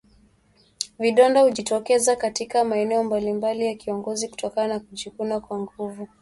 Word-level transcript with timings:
Vidonda 0.99 1.41
hujitokeza 1.41 2.15
katika 2.15 2.63
maeneo 2.63 3.03
mbalimbali 3.03 3.65
ya 3.85 3.95
ngozi 3.95 4.27
kutokana 4.27 4.67
na 4.73 4.79
kujikuna 4.79 5.39
kwa 5.39 5.59
nguvu 5.59 6.07